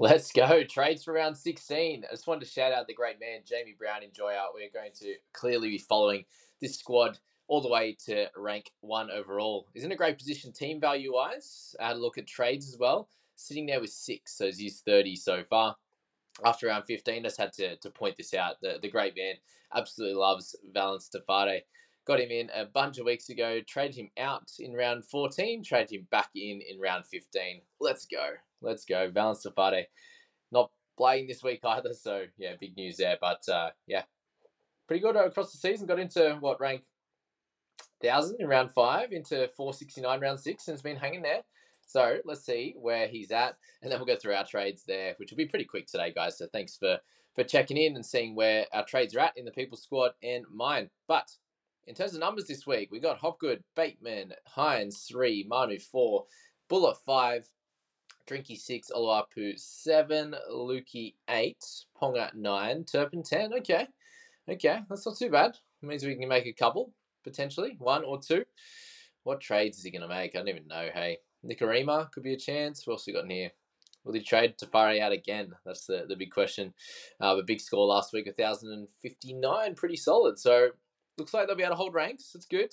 Let's 0.00 0.32
go. 0.32 0.64
Trades 0.64 1.04
for 1.04 1.12
round 1.12 1.36
16. 1.36 2.04
I 2.08 2.10
just 2.10 2.26
wanted 2.26 2.46
to 2.46 2.50
shout 2.50 2.72
out 2.72 2.86
the 2.86 2.94
great 2.94 3.20
man, 3.20 3.40
Jamie 3.44 3.76
Brown. 3.78 4.02
Enjoy 4.02 4.32
out. 4.32 4.54
We're 4.54 4.70
going 4.72 4.92
to 5.00 5.16
clearly 5.34 5.68
be 5.68 5.76
following 5.76 6.24
this 6.58 6.78
squad 6.78 7.18
all 7.48 7.60
the 7.60 7.68
way 7.68 7.98
to 8.06 8.28
rank 8.34 8.70
one 8.80 9.10
overall. 9.10 9.68
He's 9.74 9.84
in 9.84 9.92
a 9.92 9.96
great 9.96 10.16
position 10.16 10.52
team 10.52 10.80
value 10.80 11.12
wise. 11.12 11.76
I 11.78 11.88
had 11.88 11.96
a 11.96 12.00
look 12.00 12.16
at 12.16 12.26
trades 12.26 12.66
as 12.66 12.78
well. 12.78 13.10
Sitting 13.36 13.66
there 13.66 13.78
with 13.78 13.90
six, 13.90 14.38
so 14.38 14.50
he's 14.50 14.80
30 14.86 15.16
so 15.16 15.44
far. 15.50 15.76
After 16.46 16.68
round 16.68 16.84
15, 16.86 17.24
just 17.24 17.38
had 17.38 17.52
to, 17.58 17.76
to 17.76 17.90
point 17.90 18.16
this 18.16 18.32
out. 18.32 18.54
The, 18.62 18.78
the 18.80 18.90
great 18.90 19.12
man 19.14 19.34
absolutely 19.76 20.16
loves 20.16 20.56
Valynce 20.74 21.10
Te 21.10 21.18
Whare. 21.28 21.60
Got 22.06 22.20
him 22.20 22.30
in 22.30 22.48
a 22.54 22.64
bunch 22.64 22.96
of 22.96 23.04
weeks 23.04 23.28
ago, 23.28 23.60
traded 23.68 23.96
him 23.96 24.10
out 24.16 24.50
in 24.58 24.72
round 24.72 25.04
14, 25.04 25.62
traded 25.62 25.92
him 25.92 26.06
back 26.10 26.30
in 26.34 26.62
in 26.62 26.80
round 26.80 27.04
15. 27.04 27.60
Let's 27.82 28.06
go. 28.06 28.30
Let's 28.62 28.84
go. 28.84 29.10
Valynce 29.10 29.42
Te 29.42 29.50
Whare 29.56 29.86
not 30.52 30.70
playing 30.96 31.26
this 31.28 31.42
week 31.42 31.60
either, 31.64 31.94
so 31.94 32.24
yeah, 32.36 32.52
big 32.60 32.76
news 32.76 32.96
there. 32.96 33.16
But 33.20 33.48
uh, 33.48 33.70
yeah, 33.86 34.02
pretty 34.86 35.02
good 35.02 35.16
across 35.16 35.52
the 35.52 35.58
season. 35.58 35.86
Got 35.86 35.98
into 35.98 36.36
what 36.40 36.60
rank? 36.60 36.82
Thousand 38.02 38.40
in 38.40 38.46
round 38.46 38.70
five, 38.72 39.12
into 39.12 39.50
469 39.56 40.20
round 40.20 40.40
six, 40.40 40.66
and 40.66 40.74
has 40.74 40.82
been 40.82 40.96
hanging 40.96 41.22
there. 41.22 41.42
So 41.86 42.18
let's 42.24 42.44
see 42.44 42.74
where 42.78 43.08
he's 43.08 43.30
at, 43.30 43.56
and 43.82 43.90
then 43.90 43.98
we'll 43.98 44.06
go 44.06 44.16
through 44.16 44.34
our 44.34 44.46
trades 44.46 44.84
there, 44.86 45.14
which 45.16 45.30
will 45.30 45.36
be 45.36 45.46
pretty 45.46 45.64
quick 45.64 45.86
today, 45.86 46.12
guys. 46.14 46.38
So 46.38 46.46
thanks 46.52 46.76
for 46.76 46.98
for 47.34 47.44
checking 47.44 47.76
in 47.76 47.94
and 47.94 48.04
seeing 48.04 48.34
where 48.34 48.66
our 48.72 48.84
trades 48.84 49.14
are 49.14 49.20
at 49.20 49.36
in 49.36 49.44
the 49.44 49.50
people 49.50 49.76
squad 49.76 50.12
and 50.22 50.44
mine. 50.52 50.90
But 51.06 51.30
in 51.86 51.94
terms 51.94 52.14
of 52.14 52.20
numbers 52.20 52.46
this 52.46 52.66
week, 52.66 52.90
we 52.90 53.00
got 53.00 53.18
Hopgood, 53.18 53.62
Bateman, 53.74 54.32
Hynes 54.56 55.06
three, 55.08 55.44
Manu 55.48 55.78
four, 55.78 56.26
Buller 56.68 56.94
five, 57.06 57.48
Drinky 58.30 58.56
6, 58.56 58.92
Oluwapu 58.94 59.58
7, 59.58 60.34
Lukey 60.52 61.14
8, 61.28 61.56
Ponga 62.00 62.32
9, 62.34 62.84
Turpin 62.84 63.24
10. 63.24 63.54
Okay. 63.54 63.88
Okay, 64.48 64.80
that's 64.88 65.04
not 65.04 65.18
too 65.18 65.30
bad. 65.30 65.56
It 65.82 65.86
means 65.86 66.04
we 66.04 66.14
can 66.14 66.28
make 66.28 66.46
a 66.46 66.52
couple, 66.52 66.92
potentially. 67.24 67.76
One 67.78 68.04
or 68.04 68.20
two. 68.20 68.44
What 69.24 69.40
trades 69.40 69.78
is 69.78 69.84
he 69.84 69.90
going 69.90 70.02
to 70.02 70.08
make? 70.08 70.34
I 70.34 70.38
don't 70.38 70.48
even 70.48 70.68
know. 70.68 70.88
Hey, 70.94 71.18
Nikorima 71.44 72.10
could 72.12 72.22
be 72.22 72.34
a 72.34 72.38
chance. 72.38 72.86
What 72.86 72.94
else 72.94 73.06
we 73.06 73.12
got 73.12 73.24
in 73.24 73.30
here? 73.30 73.50
Will 74.04 74.14
he 74.14 74.22
trade 74.22 74.56
Te 74.56 74.66
Whare 74.72 75.02
out 75.02 75.12
again? 75.12 75.52
That's 75.66 75.86
the, 75.86 76.06
the 76.08 76.16
big 76.16 76.30
question. 76.30 76.72
Uh, 77.20 77.36
big 77.44 77.60
score 77.60 77.86
last 77.86 78.12
week, 78.12 78.26
1,059. 78.26 79.74
Pretty 79.74 79.96
solid. 79.96 80.38
So 80.38 80.70
looks 81.18 81.34
like 81.34 81.46
they'll 81.46 81.56
be 81.56 81.62
able 81.62 81.72
to 81.72 81.76
hold 81.76 81.94
ranks. 81.94 82.30
That's 82.32 82.46
good. 82.46 82.72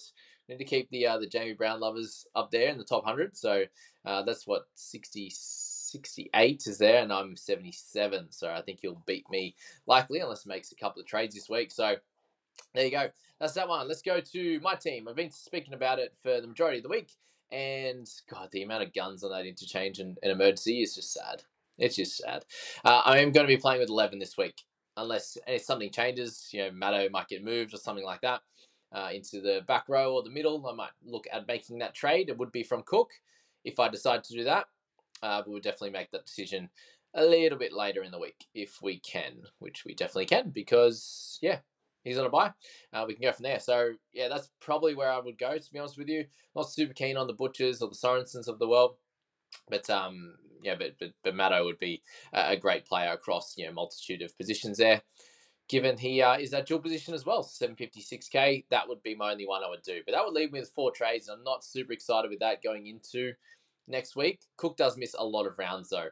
Need 0.50 0.60
to 0.60 0.66
keep 0.66 0.90
the 0.90 1.08
uh, 1.08 1.18
the 1.18 1.28
Jamie 1.28 1.54
Brown 1.54 1.80
lovers 1.80 2.26
up 2.36 2.52
there 2.52 2.70
in 2.70 2.78
the 2.78 2.84
top 2.84 3.04
100. 3.04 3.36
So 3.36 3.64
uh, 4.06 4.24
that's 4.24 4.48
what 4.48 4.64
60, 4.76 5.30
68 5.30 6.64
is 6.68 6.78
there, 6.78 7.04
and 7.04 7.12
I'm 7.12 7.36
77. 7.36 8.28
So 8.32 8.50
I 8.50 8.62
think 8.62 8.80
he'll 8.82 9.04
beat 9.06 9.30
me 9.30 9.56
likely, 9.88 10.20
unless 10.20 10.46
makes 10.46 10.72
a 10.72 10.76
couple 10.76 11.02
of 11.02 11.08
trades 11.08 11.36
this 11.36 11.50
week. 11.50 11.72
So 11.72 11.96
there 12.74 12.86
you 12.86 12.92
go. 12.92 13.10
That's 13.40 13.54
that 13.54 13.68
one. 13.68 13.88
Let's 13.88 14.02
go 14.02 14.22
to 14.22 14.60
my 14.62 14.76
team. 14.76 15.08
I've 15.08 15.16
been 15.16 15.32
speaking 15.32 15.74
about 15.74 16.00
it 16.00 16.16
for 16.24 16.40
the 16.40 16.48
majority 16.48 16.78
of 16.78 16.84
the 16.84 16.90
week, 16.90 17.12
and 17.52 18.08
God, 18.30 18.50
the 18.52 18.64
amount 18.64 18.84
of 18.84 18.94
guns 18.94 19.24
on 19.24 19.32
that 19.32 19.46
interchange 19.46 20.00
and, 20.00 20.18
and 20.24 20.32
emergency 20.32 20.82
is 20.82 20.96
just 20.96 21.14
sad. 21.14 21.44
It's 21.78 21.96
just 21.96 22.18
sad. 22.18 22.44
Uh, 22.84 23.02
I 23.06 23.20
am 23.20 23.32
going 23.32 23.46
to 23.46 23.54
be 23.54 23.62
playing 23.62 23.82
with 23.82 23.90
11 23.90 24.20
this 24.20 24.38
week, 24.38 24.62
unless 24.98 25.38
if 25.48 25.62
something 25.62 25.92
changes. 25.92 26.50
You 26.52 26.64
know, 26.64 26.72
Matto 26.72 27.08
might 27.10 27.30
get 27.30 27.44
moved 27.44 27.74
or 27.74 27.78
something 27.78 28.06
like 28.06 28.22
that 28.22 28.42
uh, 28.92 29.10
into 29.14 29.40
the 29.40 29.62
back 29.68 29.86
row 29.88 30.14
or 30.14 30.24
the 30.24 30.30
middle. 30.30 30.66
I 30.68 30.74
might 30.74 30.92
look 31.06 31.28
at 31.32 31.48
making 31.48 31.80
that 31.80 31.96
trade. 31.96 32.30
It 32.30 32.38
would 32.38 32.52
be 32.52 32.64
from 32.64 32.84
Cook 32.86 33.12
if 33.64 33.80
I 33.80 33.88
decide 33.90 34.24
to 34.26 34.34
do 34.34 34.44
that. 34.44 34.66
Uh, 35.24 35.42
but 35.42 35.50
we'll 35.50 35.62
definitely 35.62 35.92
make 35.92 36.12
that 36.12 36.26
decision 36.26 36.70
a 37.16 37.24
little 37.24 37.58
bit 37.58 37.74
later 37.74 38.04
in 38.04 38.12
the 38.12 38.20
week 38.20 38.46
if 38.54 38.82
we 38.82 39.00
can, 39.00 39.34
which 39.60 39.84
we 39.86 39.96
definitely 39.96 40.26
can 40.26 40.52
because, 40.52 41.40
yeah, 41.42 41.60
he's 42.04 42.20
on 42.20 42.28
a 42.28 42.30
buy. 42.30 42.52
Uh, 42.94 43.06
we 43.08 43.14
can 43.14 43.24
go 43.24 43.32
from 43.32 43.44
there. 43.44 43.60
So, 43.60 43.94
yeah, 44.14 44.28
that's 44.28 44.50
probably 44.60 44.94
where 44.94 45.12
I 45.12 45.20
would 45.20 45.38
go, 45.38 45.58
to 45.58 45.72
be 45.72 45.80
honest 45.80 45.98
with 45.98 46.10
you. 46.10 46.26
Not 46.56 46.70
super 46.70 46.94
keen 46.94 47.18
on 47.18 47.26
the 47.26 47.34
Butchers 47.34 47.82
or 47.82 47.90
the 47.90 47.96
Sorensens 47.96 48.48
of 48.48 48.60
the 48.60 48.68
world. 48.68 48.98
But 49.70 49.90
um, 49.90 50.36
yeah, 50.62 50.76
but 50.78 50.96
but, 51.00 51.12
but 51.24 51.36
Matto 51.36 51.64
would 51.66 51.80
be 51.80 52.02
a 52.34 52.58
great 52.58 52.86
player 52.86 53.12
across 53.12 53.56
you 53.58 53.66
know 53.66 53.74
multitude 53.74 54.22
of 54.22 54.38
positions 54.38 54.78
there 54.78 55.02
given 55.68 55.98
he 55.98 56.22
uh, 56.22 56.38
is 56.38 56.52
that 56.52 56.66
dual 56.66 56.80
position 56.80 57.14
as 57.14 57.26
well, 57.26 57.44
756k, 57.44 58.66
that 58.70 58.88
would 58.88 59.04
be 59.04 59.16
my 59.16 59.32
only 59.32 59.46
one 59.46 59.64
I 59.64 59.70
would 59.70 59.82
do. 59.82 60.02
But 60.06 60.14
that 60.14 60.24
would 60.24 60.34
leave 60.34 60.52
me 60.52 60.60
with 60.60 60.72
four 60.72 60.92
trades, 60.92 61.28
and 61.28 61.38
I'm 61.38 61.44
not 61.44 61.64
super 61.64 61.94
excited 61.94 62.30
with 62.30 62.40
that 62.40 62.64
going 62.64 62.88
into 62.88 63.34
next 63.88 64.16
week. 64.16 64.42
Cook 64.58 64.78
does 64.78 64.98
miss 64.98 65.16
a 65.18 65.26
lot 65.26 65.46
of 65.46 65.58
rounds 65.58 65.90
though. 65.90 66.10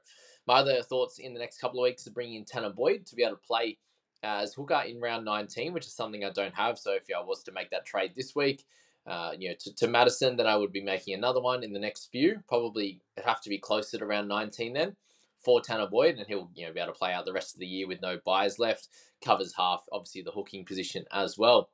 My 0.48 0.56
other 0.56 0.82
thoughts 0.82 1.20
in 1.20 1.34
the 1.34 1.40
next 1.40 1.60
couple 1.60 1.80
of 1.80 1.84
weeks 1.84 2.06
are 2.08 2.12
bringing 2.12 2.36
in 2.36 2.46
Tanah 2.46 2.76
Boyd 2.76 3.06
to 3.08 3.16
be 3.16 3.24
able 3.24 3.36
to 3.36 3.48
play 3.48 3.78
uh, 4.24 4.42
as 4.42 4.54
hooker 4.54 4.84
in 4.86 5.00
round 5.00 5.26
19, 5.26 5.74
which 5.74 5.86
is 5.86 5.94
something 5.94 6.24
I 6.24 6.30
don't 6.32 6.54
have. 6.54 6.78
So 6.78 6.92
if 6.92 7.04
I 7.16 7.24
was 7.24 7.44
to 7.44 7.52
make 7.52 7.70
that 7.72 7.86
trade 7.86 8.14
this 8.16 8.36
week, 8.36 8.66
uh, 9.08 9.32
you 9.38 9.50
know, 9.50 9.56
to, 9.60 9.76
to 9.76 9.88
Madison, 9.88 10.36
then 10.36 10.48
I 10.48 10.58
would 10.58 10.72
be 10.72 10.82
making 10.82 11.14
another 11.14 11.42
one 11.42 11.64
in 11.64 11.74
the 11.74 11.80
next 11.80 12.10
few. 12.12 12.40
Probably 12.48 13.02
have 13.24 13.42
to 13.42 13.50
be 13.50 13.60
closer 13.60 13.98
to 13.98 14.04
around 14.04 14.28
19 14.28 14.74
then 14.74 14.96
for 15.44 15.62
Tanah 15.62 15.92
Boyd, 15.92 16.16
and 16.18 16.28
he'll 16.28 16.50
you 16.56 16.66
know 16.66 16.74
be 16.74 16.80
able 16.80 16.94
to 16.94 16.98
play 16.98 17.14
out 17.14 17.26
the 17.26 17.34
rest 17.34 17.54
of 17.54 17.60
the 17.60 17.68
year 17.68 17.88
with 17.88 18.02
no 18.02 18.20
buys 18.26 18.58
left. 18.58 18.90
Covers 19.24 19.54
half, 19.56 19.86
obviously 19.92 20.24
the 20.24 20.32
hooking 20.32 20.66
position 20.66 21.06
as 21.12 21.38
well. 21.38 21.70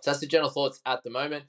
So 0.00 0.10
that's 0.10 0.20
the 0.20 0.26
general 0.26 0.50
thoughts 0.50 0.80
at 0.86 1.02
the 1.02 1.10
moment. 1.10 1.44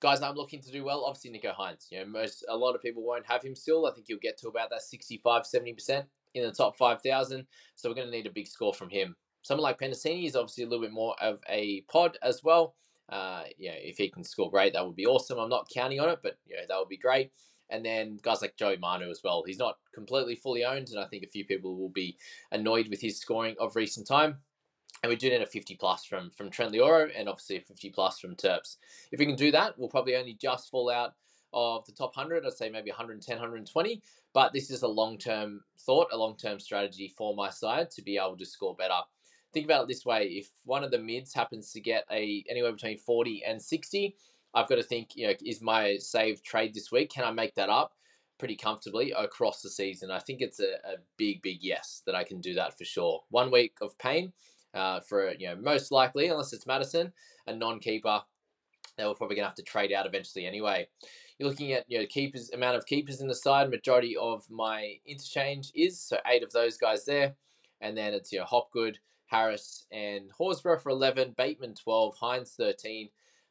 Guys, 0.00 0.22
I'm 0.22 0.36
looking 0.36 0.62
to 0.62 0.70
do 0.70 0.84
well. 0.84 1.04
Obviously, 1.04 1.30
Nico 1.30 1.52
Hynes. 1.52 1.86
You 1.90 2.00
know, 2.00 2.06
most 2.06 2.44
a 2.48 2.56
lot 2.56 2.74
of 2.74 2.82
people 2.82 3.02
won't 3.02 3.26
have 3.26 3.42
him 3.42 3.54
still. 3.54 3.86
I 3.86 3.92
think 3.92 4.06
he'll 4.08 4.18
get 4.18 4.38
to 4.38 4.48
about 4.48 4.70
that 4.70 4.82
65, 4.82 5.42
70% 5.42 6.04
in 6.34 6.42
the 6.44 6.52
top 6.52 6.76
5,000. 6.76 7.46
So 7.74 7.88
we're 7.88 7.94
going 7.94 8.06
to 8.06 8.16
need 8.16 8.26
a 8.26 8.30
big 8.30 8.46
score 8.46 8.72
from 8.72 8.90
him. 8.90 9.16
Someone 9.42 9.64
like 9.64 9.80
Penasini 9.80 10.26
is 10.26 10.36
obviously 10.36 10.64
a 10.64 10.68
little 10.68 10.84
bit 10.84 10.92
more 10.92 11.14
of 11.20 11.40
a 11.48 11.82
pod 11.90 12.16
as 12.22 12.42
well. 12.44 12.74
Uh, 13.08 13.44
yeah, 13.58 13.72
if 13.72 13.96
he 13.96 14.08
can 14.08 14.24
score 14.24 14.50
great, 14.50 14.74
that 14.74 14.84
would 14.84 14.96
be 14.96 15.06
awesome. 15.06 15.38
I'm 15.38 15.48
not 15.48 15.68
counting 15.72 16.00
on 16.00 16.10
it, 16.10 16.20
but 16.22 16.38
yeah, 16.46 16.60
that 16.68 16.78
would 16.78 16.88
be 16.88 16.96
great. 16.96 17.32
And 17.70 17.84
then 17.84 18.18
guys 18.22 18.42
like 18.42 18.56
Joey 18.56 18.76
Manu 18.78 19.10
as 19.10 19.20
well. 19.22 19.44
He's 19.46 19.58
not 19.58 19.76
completely 19.94 20.36
fully 20.36 20.64
owned, 20.64 20.88
and 20.88 20.98
I 20.98 21.06
think 21.06 21.22
a 21.22 21.28
few 21.28 21.44
people 21.44 21.76
will 21.76 21.90
be 21.90 22.16
annoyed 22.50 22.88
with 22.88 23.00
his 23.00 23.18
scoring 23.18 23.56
of 23.58 23.76
recent 23.76 24.06
time. 24.06 24.38
And 25.02 25.10
we 25.10 25.16
do 25.16 25.30
need 25.30 25.42
a 25.42 25.46
50 25.46 25.76
plus 25.76 26.04
from 26.04 26.30
from 26.30 26.50
Trent 26.50 26.72
Loiero 26.72 27.10
and 27.16 27.28
obviously 27.28 27.56
a 27.56 27.60
50 27.60 27.90
plus 27.90 28.18
from 28.18 28.34
Terps. 28.34 28.76
If 29.12 29.20
we 29.20 29.26
can 29.26 29.36
do 29.36 29.50
that, 29.52 29.78
we'll 29.78 29.88
probably 29.88 30.16
only 30.16 30.34
just 30.34 30.70
fall 30.70 30.90
out 30.90 31.14
of 31.52 31.86
the 31.86 31.92
top 31.92 32.16
100. 32.16 32.44
I'd 32.44 32.52
say 32.52 32.68
maybe 32.68 32.90
110, 32.90 33.36
120. 33.36 34.02
But 34.34 34.52
this 34.52 34.70
is 34.70 34.82
a 34.82 34.88
long 34.88 35.18
term 35.18 35.62
thought, 35.80 36.08
a 36.12 36.16
long 36.16 36.36
term 36.36 36.58
strategy 36.58 37.14
for 37.16 37.34
my 37.34 37.50
side 37.50 37.90
to 37.92 38.02
be 38.02 38.18
able 38.18 38.36
to 38.38 38.46
score 38.46 38.74
better. 38.74 39.00
Think 39.52 39.64
about 39.64 39.82
it 39.82 39.88
this 39.88 40.04
way: 40.04 40.24
if 40.24 40.50
one 40.64 40.84
of 40.84 40.90
the 40.90 40.98
mids 40.98 41.32
happens 41.32 41.72
to 41.72 41.80
get 41.80 42.04
a 42.10 42.44
anywhere 42.48 42.72
between 42.72 42.98
40 42.98 43.44
and 43.44 43.60
60, 43.60 44.14
I've 44.54 44.68
got 44.68 44.76
to 44.76 44.82
think, 44.82 45.14
you 45.14 45.26
know, 45.26 45.34
is 45.44 45.60
my 45.60 45.96
save 45.98 46.42
trade 46.42 46.74
this 46.74 46.90
week? 46.90 47.10
Can 47.10 47.24
I 47.24 47.30
make 47.30 47.54
that 47.54 47.68
up 47.68 47.94
pretty 48.38 48.56
comfortably 48.56 49.12
across 49.12 49.62
the 49.62 49.70
season? 49.70 50.10
I 50.10 50.18
think 50.18 50.40
it's 50.40 50.60
a, 50.60 50.74
a 50.84 50.96
big, 51.16 51.42
big 51.42 51.58
yes 51.60 52.02
that 52.06 52.14
I 52.14 52.24
can 52.24 52.40
do 52.40 52.54
that 52.54 52.76
for 52.76 52.84
sure. 52.84 53.22
One 53.30 53.50
week 53.50 53.76
of 53.80 53.98
pain 53.98 54.32
uh, 54.74 55.00
for, 55.00 55.32
you 55.32 55.48
know, 55.48 55.56
most 55.56 55.92
likely, 55.92 56.28
unless 56.28 56.52
it's 56.52 56.66
Madison, 56.66 57.12
a 57.46 57.54
non 57.54 57.78
keeper, 57.78 58.22
they 58.96 59.04
we're 59.04 59.14
probably 59.14 59.36
going 59.36 59.44
to 59.44 59.48
have 59.48 59.56
to 59.56 59.62
trade 59.62 59.92
out 59.92 60.06
eventually 60.06 60.46
anyway. 60.46 60.88
You're 61.38 61.48
looking 61.48 61.72
at, 61.72 61.84
you 61.88 62.00
know, 62.00 62.06
keepers, 62.06 62.50
amount 62.50 62.76
of 62.76 62.86
keepers 62.86 63.20
in 63.20 63.28
the 63.28 63.34
side. 63.34 63.70
Majority 63.70 64.16
of 64.16 64.44
my 64.50 64.96
interchange 65.06 65.70
is, 65.74 66.00
so 66.00 66.18
eight 66.26 66.42
of 66.42 66.50
those 66.50 66.76
guys 66.76 67.04
there. 67.04 67.34
And 67.80 67.96
then 67.96 68.12
it's, 68.12 68.32
you 68.32 68.40
know, 68.40 68.44
Hopgood, 68.44 68.98
Harris, 69.28 69.86
and 69.92 70.30
Horsburgh 70.38 70.80
for 70.80 70.90
11, 70.90 71.34
Bateman 71.36 71.74
12, 71.74 72.16
Hynes 72.16 72.56
13, 72.56 73.08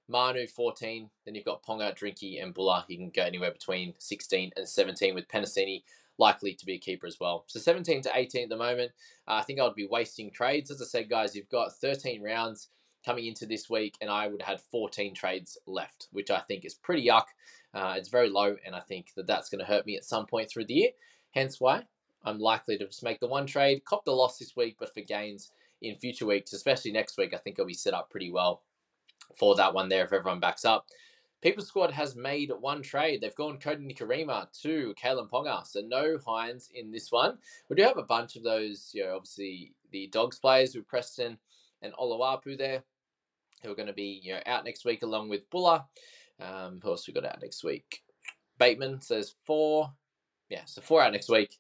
Manu 0.08 0.48
14. 0.48 1.10
Then 1.26 1.36
you've 1.36 1.46
got 1.46 1.64
Ponga, 1.64 1.98
Drinky, 1.98 2.42
and 2.42 2.54
Buller. 2.54 2.84
You 2.88 2.98
can 2.98 3.10
go 3.10 3.24
anywhere 3.24 3.52
between 3.52 3.94
16 4.00 4.52
and 4.58 4.68
17 4.68 5.16
with 5.16 5.28
Penasini 5.28 5.84
likely 6.18 6.54
to 6.56 6.66
be 6.66 6.74
a 6.74 6.80
keeper 6.80 7.06
as 7.06 7.20
well. 7.20 7.44
So 7.48 7.60
17 7.60 8.02
to 8.04 8.12
18 8.14 8.44
at 8.44 8.50
the 8.50 8.58
moment. 8.58 8.92
Uh, 9.28 9.34
I 9.34 9.44
think 9.44 9.60
I 9.60 9.64
would 9.64 9.76
be 9.76 9.88
wasting 9.88 10.32
trades. 10.32 10.72
As 10.72 10.82
I 10.82 10.86
said, 10.86 11.10
guys, 11.10 11.36
you've 11.36 11.50
got 11.50 11.74
13 11.74 12.24
rounds 12.24 12.70
coming 13.06 13.28
into 13.28 13.46
this 13.46 13.70
week, 13.70 13.96
and 14.02 14.10
I 14.10 14.28
would 14.28 14.42
have 14.42 14.60
had 14.60 14.62
14 14.72 15.14
trades 15.14 15.58
left, 15.68 16.08
which 16.12 16.32
I 16.32 16.40
think 16.40 16.66
is 16.66 16.74
pretty 16.74 17.08
yuck. 17.08 17.26
Uh, 17.74 17.94
it's 17.98 18.10
very 18.10 18.30
low, 18.30 18.56
and 18.66 18.76
I 18.76 18.80
think 18.80 19.14
that 19.16 19.28
that's 19.28 19.50
going 19.50 19.60
to 19.60 19.66
hurt 19.66 19.86
me 19.86 19.96
at 19.96 20.06
some 20.06 20.26
point 20.26 20.50
through 20.50 20.66
the 20.66 20.74
year. 20.74 20.90
Hence 21.32 21.60
why 21.62 21.84
I'm 22.24 22.40
likely 22.40 22.78
to 22.78 22.88
just 22.88 23.04
make 23.04 23.20
the 23.20 23.28
one 23.28 23.46
trade, 23.46 23.86
cop 23.86 24.04
the 24.04 24.12
loss 24.12 24.38
this 24.38 24.56
week, 24.56 24.78
but 24.80 24.94
for 24.94 25.02
gains 25.02 25.52
in 25.82 25.96
future 25.98 26.26
weeks, 26.26 26.54
especially 26.54 26.92
next 26.92 27.18
week, 27.18 27.34
I 27.34 27.38
think 27.38 27.60
I'll 27.60 27.66
be 27.66 27.74
set 27.74 27.94
up 27.94 28.10
pretty 28.10 28.32
well 28.32 28.64
for 29.38 29.56
that 29.56 29.74
one 29.74 29.90
there 29.90 30.06
if 30.06 30.14
everyone 30.14 30.40
backs 30.40 30.66
up. 30.66 30.86
People 31.42 31.64
Squad 31.64 31.92
has 31.92 32.16
made 32.16 32.52
one 32.60 32.82
trade. 32.82 33.22
They've 33.22 33.36
gone 33.36 33.60
Kodi 33.60 33.86
Nikorima 33.86 34.48
to 34.64 34.96
Kalyn 35.02 35.30
Ponga. 35.30 35.68
So 35.68 35.82
no 35.82 36.18
Hynes 36.18 36.70
in 36.74 36.92
this 36.92 37.12
one. 37.12 37.38
We 37.70 37.76
do 37.76 37.84
have 37.84 37.98
a 37.98 38.04
bunch 38.04 38.36
of 38.36 38.44
those, 38.44 38.90
you 38.94 39.04
know, 39.04 39.16
obviously 39.16 39.74
the 39.92 40.08
Dogs 40.08 40.40
players 40.40 40.76
with 40.76 40.88
Preston 40.88 41.38
and 41.84 41.94
Oluwapu 41.94 42.58
there, 42.58 42.82
who 43.64 43.72
are 43.72 43.76
going 43.76 43.88
to 43.88 43.94
be, 43.94 44.20
you 44.24 44.34
know, 44.34 44.42
out 44.48 44.66
next 44.66 44.84
week 44.84 45.04
along 45.04 45.30
with 45.30 45.48
Buller. 45.52 45.84
Um, 46.40 46.80
who 46.82 46.90
else 46.90 47.08
we 47.08 47.14
got 47.14 47.26
out 47.26 47.42
next 47.42 47.64
week? 47.64 48.02
Bateman 48.58 49.02
says 49.02 49.36
four. 49.46 49.94
Yeah, 50.50 50.62
so 50.66 50.82
four 50.82 51.04
out 51.04 51.12
next 51.12 51.30
week. 51.30 51.56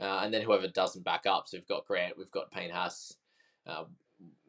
uh, 0.00 0.20
and 0.22 0.32
then 0.34 0.42
whoever 0.42 0.66
doesn't 0.68 1.04
back 1.04 1.26
up. 1.26 1.46
So 1.46 1.56
we've 1.56 1.68
got 1.68 1.86
Grant, 1.86 2.18
we've 2.18 2.30
got 2.30 2.50
Payne 2.50 2.70
Haas, 2.70 3.14
uh, 3.66 3.84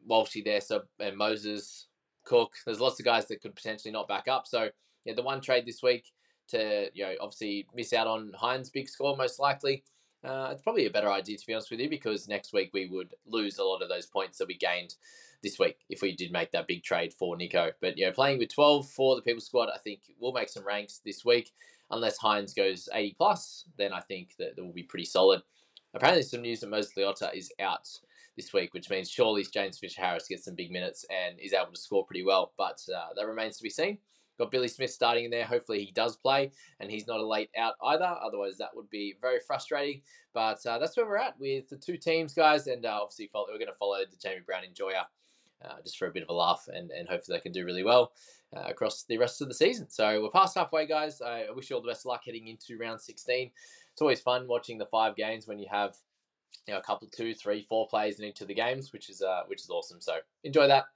Walshy 0.08 0.44
there, 0.44 0.60
so 0.60 0.82
and 1.00 1.16
Moses, 1.16 1.86
Cook. 2.24 2.52
There's 2.64 2.80
lots 2.80 2.98
of 2.98 3.04
guys 3.04 3.26
that 3.28 3.40
could 3.42 3.54
potentially 3.54 3.92
not 3.92 4.08
back 4.08 4.28
up. 4.28 4.46
So 4.46 4.68
yeah, 5.04 5.14
the 5.14 5.22
one 5.22 5.40
trade 5.40 5.66
this 5.66 5.82
week 5.82 6.12
to 6.48 6.90
you 6.92 7.04
know 7.04 7.14
obviously 7.20 7.66
miss 7.74 7.92
out 7.92 8.06
on 8.06 8.32
Hynes' 8.38 8.70
big 8.70 8.88
score 8.88 9.16
most 9.16 9.38
likely. 9.38 9.84
Uh, 10.24 10.48
it's 10.52 10.62
probably 10.62 10.86
a 10.86 10.90
better 10.90 11.10
idea 11.10 11.36
to 11.36 11.46
be 11.46 11.52
honest 11.52 11.70
with 11.70 11.80
you 11.80 11.90
because 11.90 12.28
next 12.28 12.54
week 12.54 12.70
we 12.72 12.86
would 12.86 13.14
lose 13.26 13.58
a 13.58 13.64
lot 13.64 13.82
of 13.82 13.90
those 13.90 14.06
points 14.06 14.38
that 14.38 14.48
we 14.48 14.56
gained 14.56 14.94
this 15.42 15.58
week 15.58 15.76
if 15.90 16.00
we 16.00 16.16
did 16.16 16.32
make 16.32 16.50
that 16.50 16.66
big 16.66 16.82
trade 16.82 17.12
for 17.12 17.36
Nico. 17.36 17.70
But 17.80 17.98
you 17.98 18.06
know, 18.06 18.12
playing 18.12 18.38
with 18.38 18.52
12 18.52 18.88
for 18.88 19.14
the 19.14 19.22
people 19.22 19.42
squad, 19.42 19.68
I 19.72 19.78
think 19.78 20.00
we'll 20.18 20.32
make 20.32 20.48
some 20.48 20.66
ranks 20.66 21.00
this 21.04 21.24
week. 21.24 21.52
Unless 21.90 22.18
Hynes 22.18 22.56
goes 22.56 22.88
80 22.92 23.14
plus, 23.18 23.66
then 23.76 23.92
I 23.92 24.00
think 24.00 24.34
that, 24.38 24.56
that 24.56 24.64
will 24.64 24.72
be 24.72 24.82
pretty 24.82 25.04
solid. 25.04 25.42
Apparently, 25.94 26.22
some 26.22 26.42
news 26.42 26.60
that 26.60 26.70
Moses 26.70 26.92
Leota 26.96 27.32
is 27.34 27.52
out 27.60 27.88
this 28.36 28.52
week, 28.52 28.74
which 28.74 28.90
means 28.90 29.08
surely 29.08 29.46
James 29.52 29.78
Fisher 29.78 30.02
Harris 30.02 30.26
gets 30.28 30.44
some 30.44 30.56
big 30.56 30.72
minutes 30.72 31.04
and 31.08 31.38
is 31.38 31.52
able 31.52 31.72
to 31.72 31.80
score 31.80 32.04
pretty 32.04 32.24
well. 32.24 32.52
But 32.58 32.80
uh, 32.94 33.14
that 33.16 33.26
remains 33.26 33.56
to 33.58 33.62
be 33.62 33.70
seen. 33.70 33.98
Got 34.36 34.50
Billy 34.50 34.66
Smith 34.66 34.90
starting 34.90 35.26
in 35.26 35.30
there. 35.30 35.44
Hopefully 35.44 35.84
he 35.84 35.92
does 35.92 36.16
play 36.16 36.50
and 36.80 36.90
he's 36.90 37.06
not 37.06 37.20
a 37.20 37.26
late 37.26 37.50
out 37.56 37.74
either. 37.84 38.16
Otherwise, 38.20 38.58
that 38.58 38.74
would 38.74 38.90
be 38.90 39.14
very 39.20 39.38
frustrating. 39.46 40.02
But 40.32 40.58
uh, 40.66 40.78
that's 40.78 40.96
where 40.96 41.06
we're 41.06 41.18
at 41.18 41.38
with 41.38 41.68
the 41.68 41.76
two 41.76 41.96
teams, 41.96 42.34
guys. 42.34 42.66
And 42.66 42.84
uh, 42.84 42.98
obviously, 43.00 43.28
follow, 43.32 43.46
we're 43.52 43.58
going 43.58 43.68
to 43.68 43.78
follow 43.78 43.98
the 43.98 44.16
Jamie 44.16 44.42
Brown 44.44 44.64
enjoyer 44.64 45.04
uh, 45.64 45.74
just 45.82 45.98
for 45.98 46.06
a 46.06 46.12
bit 46.12 46.22
of 46.22 46.28
a 46.28 46.32
laugh 46.32 46.68
and, 46.72 46.90
and 46.90 47.08
hopefully 47.08 47.36
they 47.36 47.42
can 47.42 47.52
do 47.52 47.64
really 47.64 47.82
well 47.82 48.12
uh, 48.56 48.64
across 48.66 49.04
the 49.04 49.18
rest 49.18 49.42
of 49.42 49.48
the 49.48 49.54
season. 49.54 49.88
So 49.88 50.22
we're 50.22 50.30
past 50.30 50.56
halfway, 50.56 50.86
guys. 50.86 51.20
I 51.20 51.46
wish 51.54 51.70
you 51.70 51.76
all 51.76 51.82
the 51.82 51.88
best 51.88 52.02
of 52.02 52.10
luck 52.10 52.22
heading 52.24 52.48
into 52.48 52.78
round 52.78 53.00
16. 53.00 53.50
It's 53.92 54.02
always 54.02 54.20
fun 54.20 54.46
watching 54.48 54.78
the 54.78 54.86
five 54.86 55.16
games 55.16 55.46
when 55.46 55.58
you 55.58 55.66
have 55.70 55.96
you 56.66 56.74
know, 56.74 56.80
a 56.80 56.82
couple, 56.82 57.08
two, 57.08 57.34
three, 57.34 57.66
four 57.68 57.86
players 57.88 58.18
in 58.18 58.26
each 58.26 58.40
of 58.40 58.48
the 58.48 58.54
games, 58.54 58.92
which 58.92 59.10
is 59.10 59.22
uh, 59.22 59.42
which 59.46 59.60
is 59.60 59.70
awesome. 59.70 60.00
So 60.00 60.16
enjoy 60.44 60.66
that. 60.68 60.86